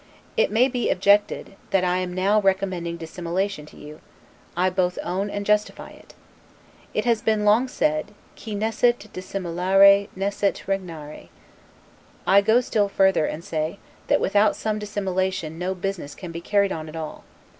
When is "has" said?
7.05-7.21